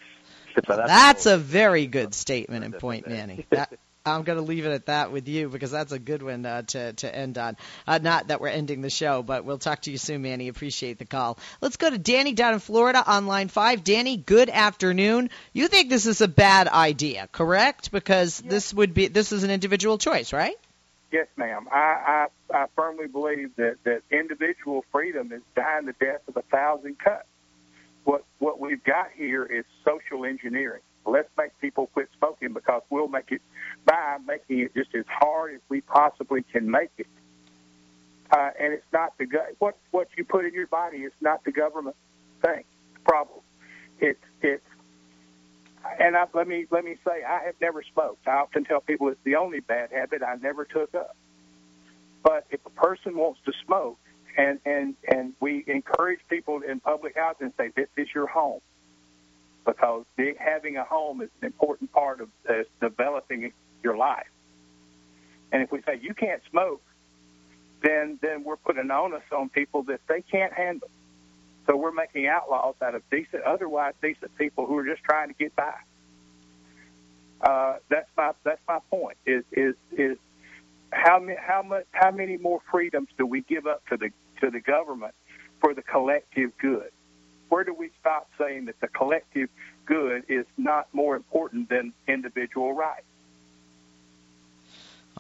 [0.55, 3.09] But That's a very good statement and point.
[3.09, 3.45] Manny.
[3.51, 6.45] That, I'm going to leave it at that with you because that's a good one
[6.45, 7.57] uh, to to end on.
[7.87, 10.49] Uh, not that we're ending the show, but we'll talk to you soon, Manny.
[10.49, 11.39] Appreciate the call.
[11.63, 13.83] Let's go to Danny down in Florida on line five.
[13.83, 15.31] Danny, good afternoon.
[15.55, 17.91] You think this is a bad idea, correct?
[17.91, 20.57] Because this would be this is an individual choice, right?
[21.15, 21.69] Yes, ma'am.
[21.71, 26.43] I, I, I firmly believe that, that individual freedom is dying the death of a
[26.43, 27.29] thousand cuts.
[28.03, 30.83] What what we've got here is social engineering.
[31.07, 33.43] Let's make people quit smoking because we'll make it
[33.87, 37.07] by making it just as hard as we possibly can make it.
[38.33, 41.45] Uh, and it's not the go- what what you put in your body is not
[41.45, 41.95] the government
[42.45, 42.65] thing
[43.05, 43.39] problem.
[44.01, 44.67] It's it's
[46.01, 48.27] and I, let me let me say I have never smoked.
[48.27, 51.17] I often tell people it's the only bad habit I never took up.
[52.23, 53.99] But if a person wants to smoke,
[54.37, 58.61] and and and we encourage people in public housing say this is your home,
[59.67, 60.05] because
[60.39, 64.27] having a home is an important part of uh, developing your life.
[65.53, 66.83] And if we say you can't smoke,
[67.83, 70.89] then then we're putting an onus on people that they can't handle.
[71.67, 75.35] So we're making outlaws out of decent, otherwise decent people who are just trying to
[75.35, 75.75] get by.
[77.41, 79.17] Uh, that's my that's my point.
[79.27, 80.19] Is is is
[80.91, 84.51] how many how much how many more freedoms do we give up to the to
[84.51, 85.15] the government
[85.61, 86.91] for the collective good?
[87.49, 89.49] Where do we stop saying that the collective
[89.87, 93.05] good is not more important than individual rights?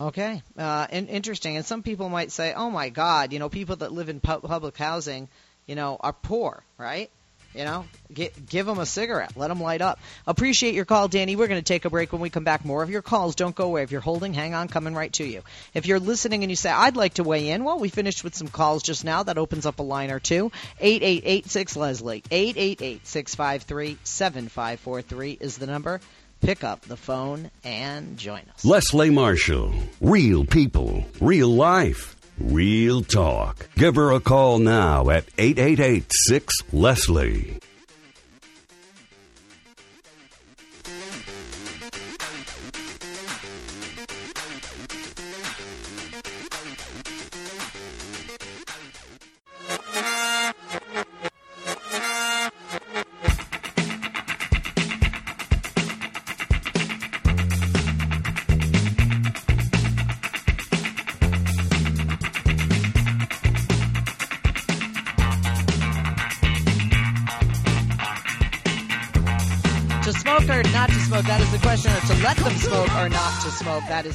[0.01, 1.57] Okay, uh, in, interesting.
[1.57, 4.41] And some people might say, "Oh my God, you know, people that live in pu-
[4.41, 5.29] public housing,
[5.67, 7.11] you know, are poor, right?
[7.55, 11.37] You know, get, give them a cigarette, let them light up." Appreciate your call, Danny.
[11.37, 12.13] We're going to take a break.
[12.13, 13.37] When we come back, more of your calls.
[13.37, 13.85] Don't go away.
[13.85, 15.43] If you're holding, hang on, coming right to you.
[15.73, 18.35] If you're listening and you say, "I'd like to weigh in," well, we finished with
[18.35, 19.23] some calls just now.
[19.23, 20.51] That opens up a line or two.
[20.81, 22.25] Eight eight eight six Leslie.
[22.29, 26.01] Eight eight eight six five three seven five four three is the number.
[26.41, 28.65] Pick up the phone and join us.
[28.65, 29.73] Leslie Marshall.
[30.01, 32.14] Real people, real life.
[32.39, 33.69] Real talk.
[33.77, 37.59] Give her a call now at 888 6 Leslie.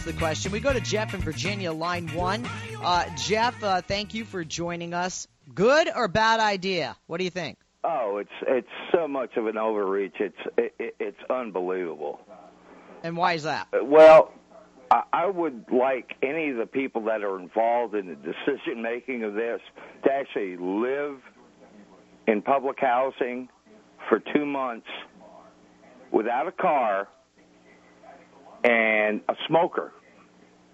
[0.10, 0.52] The question.
[0.52, 2.43] We go to Jeff in Virginia, line one.
[2.82, 5.28] Uh, Jeff, uh, thank you for joining us.
[5.54, 6.98] Good or bad idea?
[7.06, 7.60] What do you think?
[7.84, 10.15] Oh, it's it's so much of an overreach.
[10.19, 12.19] It's it, it, it's unbelievable.
[13.04, 13.67] And why is that?
[13.84, 14.34] Well,
[14.89, 19.24] I, I would like any of the people that are involved in the decision making
[19.24, 19.62] of this
[20.06, 21.19] to actually live
[22.28, 23.48] in public housing
[24.10, 24.88] for two months
[26.12, 27.08] without a car
[28.63, 29.93] and a smoker,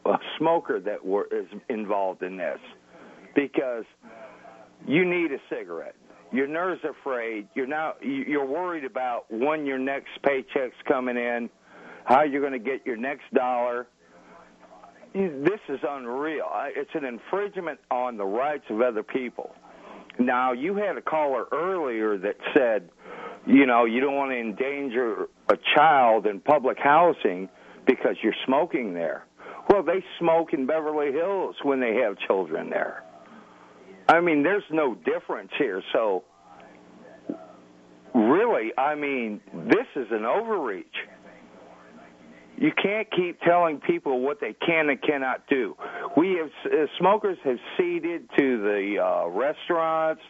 [0.06, 2.60] a smoker that were, is involved in this,
[3.36, 3.86] because
[4.88, 5.96] you need a cigarette.
[6.32, 7.48] Your nerves are frayed.
[7.56, 11.50] You're now you're worried about when your next paycheck's coming in,
[12.04, 13.88] how you're going to get your next dollar.
[15.14, 16.46] This is unreal.
[16.76, 19.56] It's an infringement on the rights of other people.
[20.20, 22.90] Now, you had a caller earlier that said,
[23.46, 27.48] you know, you don't want to endanger a child in public housing
[27.86, 29.26] because you're smoking there.
[29.70, 33.04] Well, they smoke in Beverly Hills when they have children there.
[34.08, 35.82] I mean, there's no difference here.
[35.92, 36.24] So,
[38.14, 40.86] really, I mean, this is an overreach.
[42.58, 45.76] You can't keep telling people what they can and cannot do.
[46.16, 50.22] We have uh, smokers have ceded to the uh, restaurants,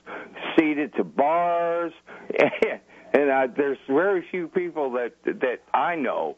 [0.57, 1.93] ceded to bars,
[2.39, 2.79] and,
[3.13, 6.37] and uh, there's very few people that that I know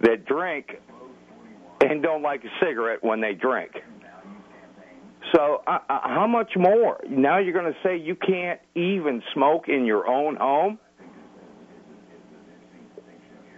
[0.00, 0.78] that drink
[1.90, 3.72] and don't like a cigarette when they drink.
[5.34, 7.00] So, uh, uh, how much more?
[7.08, 10.78] Now you're going to say you can't even smoke in your own home?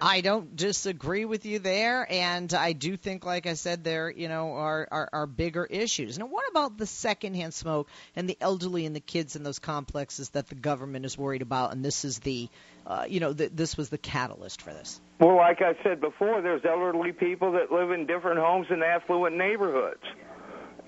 [0.01, 4.29] I don't disagree with you there, and I do think, like I said, there you
[4.29, 6.19] know are, are are bigger issues.
[6.19, 10.31] Now, what about the secondhand smoke and the elderly and the kids in those complexes
[10.31, 11.73] that the government is worried about?
[11.73, 12.51] And this is the,
[12.87, 15.01] uh, you know, th- this was the catalyst for this.
[15.19, 19.37] Well, like I said before, there's elderly people that live in different homes in affluent
[19.37, 20.03] neighborhoods.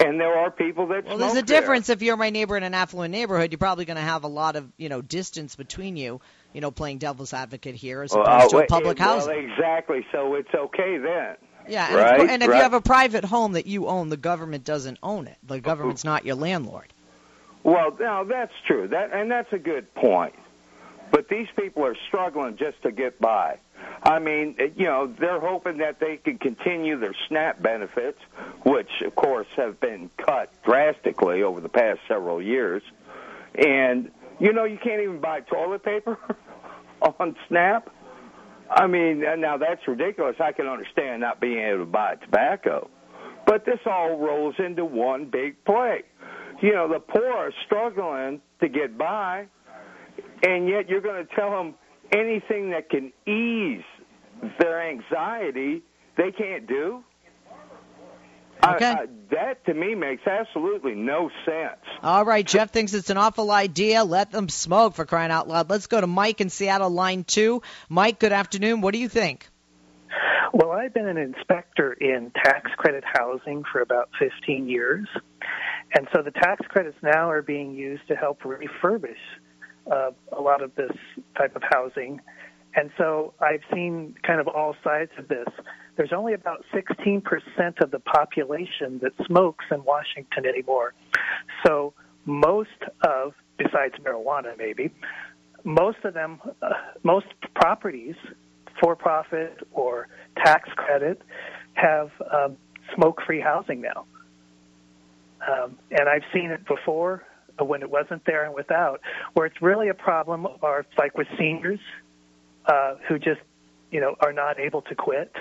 [0.01, 1.61] And there are people that well, there's a there.
[1.61, 1.89] difference.
[1.89, 4.55] If you're my neighbor in an affluent neighborhood, you're probably going to have a lot
[4.55, 6.21] of you know distance between you.
[6.53, 9.51] You know, playing devil's advocate here as Well, opposed to uh, a public well, housing.
[9.51, 10.07] exactly.
[10.13, 11.37] So it's okay then.
[11.69, 12.57] Yeah, and, right, course, and if right.
[12.57, 15.37] you have a private home that you own, the government doesn't own it.
[15.43, 16.93] The government's not your landlord.
[17.65, 18.89] Well, now that's true.
[18.89, 20.35] That and that's a good point.
[21.11, 23.59] But these people are struggling just to get by.
[24.03, 28.19] I mean, eh, you know, they're hoping that they can continue their SNAP benefits,
[28.65, 32.83] which of course have been cut drastically over the past several years.
[33.55, 36.19] And you know, you can't even buy toilet paper
[37.03, 37.91] on SNAP.
[38.71, 40.37] I mean, now that's ridiculous.
[40.41, 42.91] I can understand not being able to buy tobacco.
[43.47, 46.03] But this all rolls into one big play.
[46.61, 49.47] You know, the poor are struggling to get by,
[50.43, 51.75] and yet you're going to tell them
[52.13, 53.85] anything that can ease
[54.59, 55.83] their anxiety
[56.17, 57.03] they can't do.
[58.65, 58.85] Okay.
[58.85, 61.81] I, I, that to me makes absolutely no sense.
[62.03, 64.03] All right, Jeff thinks it's an awful idea.
[64.03, 65.71] Let them smoke for crying out loud.
[65.71, 67.63] Let's go to Mike in Seattle, line two.
[67.89, 68.81] Mike, good afternoon.
[68.81, 69.49] What do you think?
[70.53, 75.07] Well, I've been an inspector in tax credit housing for about 15 years.
[75.95, 79.15] And so the tax credits now are being used to help refurbish
[79.91, 80.93] uh, a lot of this
[81.37, 82.21] type of housing.
[82.75, 85.49] And so I've seen kind of all sides of this.
[85.97, 87.23] There's only about 16%
[87.83, 90.95] of the population that smokes in Washington anymore.
[91.67, 91.93] So
[92.25, 92.69] most
[93.05, 94.93] of, besides marijuana maybe,
[95.65, 96.71] most of them, uh,
[97.03, 98.15] most properties,
[98.81, 101.21] for profit or tax credit,
[101.75, 102.57] have um,
[102.95, 104.05] smoke free housing now.
[105.47, 107.23] Um, and I've seen it before
[107.65, 109.01] when it wasn't there and without.
[109.35, 111.81] Where it's really a problem are like with seniors
[112.67, 113.41] uh, who just
[113.91, 115.33] you know are not able to quit.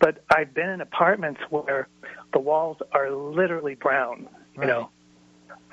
[0.00, 1.88] But I've been in apartments where
[2.32, 4.28] the walls are literally brown.
[4.54, 4.68] You Right.
[4.68, 4.90] know.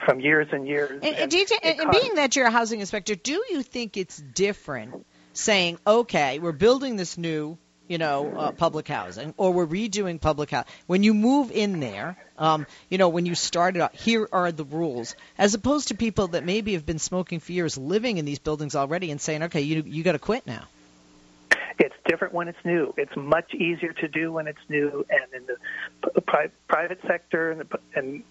[0.05, 0.99] From years and years.
[1.03, 3.97] And, and, do you, and, and being that you're a housing inspector, do you think
[3.97, 7.59] it's different saying, okay, we're building this new,
[7.91, 10.71] you know, uh, public housing, or we're redoing public housing.
[10.87, 14.49] When you move in there, um, you know, when you start it, out, here are
[14.53, 18.23] the rules, as opposed to people that maybe have been smoking for years, living in
[18.23, 20.63] these buildings already, and saying, okay, you you got to quit now.
[21.79, 22.93] It's different when it's new.
[22.95, 25.57] It's much easier to do when it's new, and in
[26.13, 28.23] the pri- private sector and, and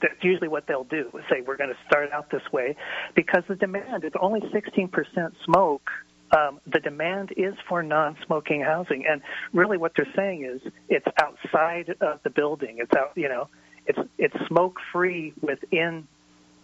[0.00, 2.74] that's usually what they'll do say we're going to start out this way
[3.14, 5.88] because the demand is only 16% smoke
[6.36, 9.22] um, the demand is for non-smoking housing, and
[9.52, 12.78] really what they're saying is it's outside of the building.
[12.78, 13.48] It's out, you know,
[13.86, 16.06] it's it's smoke-free within,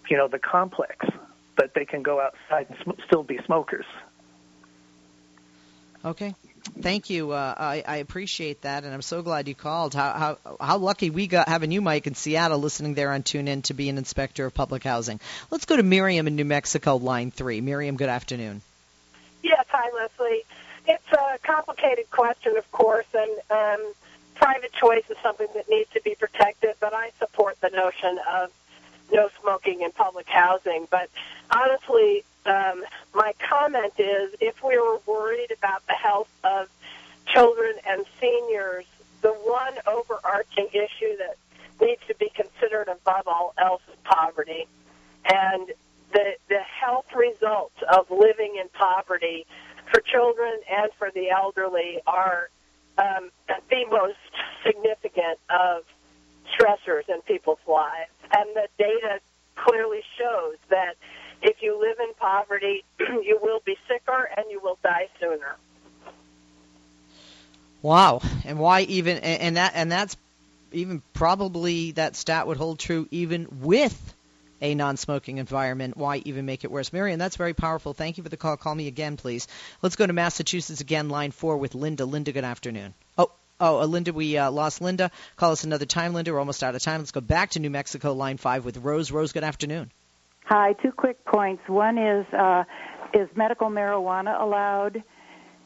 [0.09, 1.07] you know, the complex,
[1.57, 3.87] but they can go outside and sm- still be smokers.
[6.05, 6.35] Okay.
[6.81, 7.33] Thank you.
[7.33, 9.95] Uh, I, I appreciate that, and I'm so glad you called.
[9.95, 13.63] How, how how lucky we got having you, Mike, in Seattle, listening there on TuneIn
[13.65, 15.19] to be an inspector of public housing.
[15.51, 17.61] Let's go to Miriam in New Mexico, line three.
[17.61, 18.61] Miriam, good afternoon.
[19.43, 20.43] Yes, hi, Leslie.
[20.87, 23.93] It's a complicated question, of course, and um,
[24.35, 28.51] private choice is something that needs to be protected, but I support the notion of
[29.13, 30.87] no smoking in public housing.
[30.91, 31.09] But
[31.51, 32.85] honestly, um,
[33.15, 36.69] my comment is if we were worried about the health of
[37.27, 38.87] children and seniors,
[39.21, 41.37] the one overarching issue that
[41.81, 44.67] needs to be considered above all else is poverty.
[45.25, 45.71] And
[46.19, 49.47] the, the health results of living in poverty
[49.91, 52.51] for children and for the elderly are
[52.99, 54.17] um, the most
[54.67, 55.85] significant of
[56.53, 58.11] stressors in people's lives.
[58.37, 59.21] And the data
[59.55, 60.97] clearly shows that
[61.41, 65.57] if you live in poverty, you will be sicker and you will die sooner.
[67.81, 68.23] Wow.
[68.45, 70.17] And why even and that and that's
[70.73, 74.15] even probably that stat would hold true even with
[74.61, 75.97] a non-smoking environment.
[75.97, 76.93] Why even make it worse?
[76.93, 77.95] Marion, that's very powerful.
[77.95, 78.57] Thank you for the call.
[78.57, 79.47] Call me again, please.
[79.83, 82.05] Let's go to Massachusetts again, line four with Linda.
[82.05, 82.95] Linda, good afternoon.
[83.17, 83.31] Oh,
[83.61, 85.11] oh, uh, Linda, we uh, lost Linda.
[85.37, 86.33] Call us another time, Linda.
[86.33, 87.01] We're almost out of time.
[87.01, 89.11] Let's go back to New Mexico, line five with Rose.
[89.11, 89.91] Rose, good afternoon.
[90.45, 90.73] Hi.
[90.75, 91.63] Two quick points.
[91.69, 92.65] One is uh,
[93.15, 95.03] is medical marijuana allowed,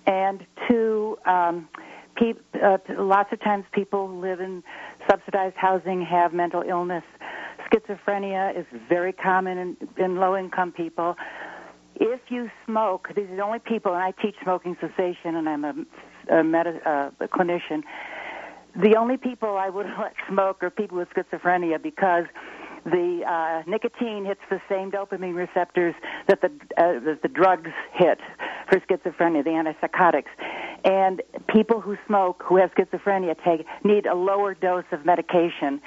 [0.07, 1.19] and two.
[1.25, 1.69] Um,
[2.17, 4.63] pe- uh, lots of times people who live in
[5.09, 7.05] subsidized housing have mental illness
[7.73, 11.17] Schizophrenia is very common in, in low income people.
[11.97, 15.65] If you smoke, these are the only people, and I teach smoking cessation, and I'm
[15.65, 15.75] a,
[16.31, 17.83] a, med- uh, a clinician.
[18.81, 22.25] The only people I would let smoke are people with schizophrenia because
[22.85, 25.95] the uh, nicotine hits the same dopamine receptors
[26.29, 28.19] that the uh, that the drugs hit
[28.69, 30.33] for schizophrenia, the antipsychotics.
[30.85, 35.81] And people who smoke who have schizophrenia take need a lower dose of medication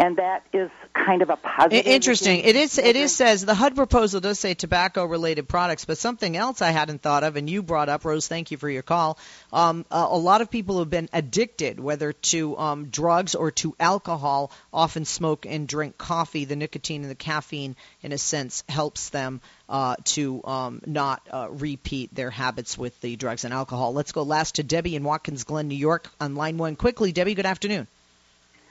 [0.00, 1.86] and that is kind of a positive.
[1.86, 2.40] Interesting.
[2.40, 2.78] It is.
[2.78, 6.70] It is says the HUD proposal does say tobacco related products, but something else I
[6.70, 8.26] hadn't thought of, and you brought up, Rose.
[8.26, 9.18] Thank you for your call.
[9.52, 13.50] Um, a, a, lot of people who have been addicted, whether to um, drugs or
[13.50, 16.46] to alcohol, often smoke and drink coffee.
[16.46, 21.48] The nicotine and the caffeine, in a sense, helps them uh, to um, not uh,
[21.50, 23.92] repeat their habits with the drugs and alcohol.
[23.92, 26.76] Let's go last to Debbie in Watkins Glen, New York, on line one.
[26.76, 27.34] Quickly, Debbie.
[27.34, 27.86] Good afternoon.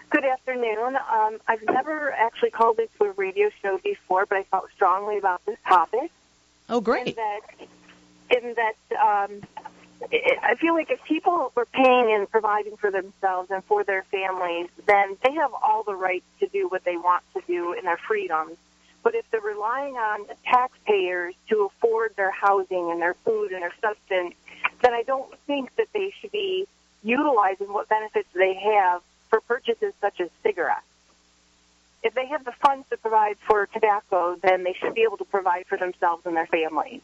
[0.09, 0.97] Good afternoon.
[1.11, 5.45] Um, I've never actually called into a radio show before, but I felt strongly about
[5.45, 6.11] this topic.
[6.67, 7.09] Oh, great!
[7.09, 7.41] In that,
[8.29, 9.41] in that um,
[10.11, 14.03] it, I feel like if people were paying and providing for themselves and for their
[14.03, 17.85] families, then they have all the right to do what they want to do in
[17.85, 18.57] their freedoms.
[19.03, 23.61] But if they're relying on the taxpayers to afford their housing and their food and
[23.61, 24.33] their substance,
[24.81, 26.67] then I don't think that they should be
[27.03, 30.81] utilizing what benefits they have for purchases such as cigarettes.
[32.01, 35.25] If they have the funds to provide for tobacco, then they should be able to
[35.25, 37.01] provide for themselves and their families.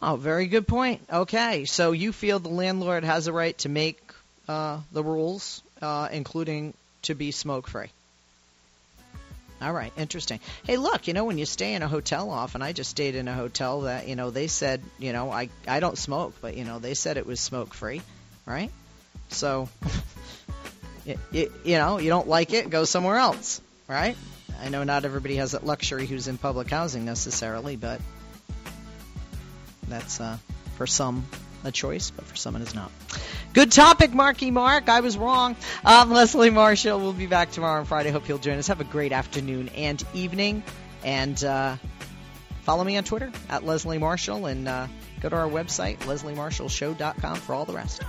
[0.00, 1.02] Oh, very good point.
[1.12, 4.00] Okay, so you feel the landlord has a right to make
[4.48, 7.88] uh, the rules, uh, including to be smoke free.
[9.60, 10.40] All right, interesting.
[10.64, 13.28] Hey, look, you know when you stay in a hotel often, I just stayed in
[13.28, 16.64] a hotel that you know they said, you know, I I don't smoke, but you
[16.64, 18.02] know they said it was smoke free,
[18.44, 18.72] right?
[19.28, 19.68] So
[21.04, 24.16] you, you, know, you don't like it, go somewhere else, right?
[24.60, 28.00] I know not everybody has that luxury who's in public housing necessarily, but
[29.88, 30.38] that's uh,
[30.76, 31.26] for some
[31.64, 32.90] a choice, but for some it is not.
[33.52, 34.88] Good topic, Marky Mark.
[34.88, 35.56] I was wrong.
[35.84, 36.98] Leslie Marshall.
[36.98, 38.10] We'll be back tomorrow on Friday.
[38.10, 38.68] Hope you'll join us.
[38.68, 40.62] Have a great afternoon and evening.
[41.04, 41.76] And uh,
[42.62, 44.86] follow me on Twitter at Leslie Marshall and uh,
[45.20, 48.02] go to our website, lesliemarshallshow.com, for all the rest.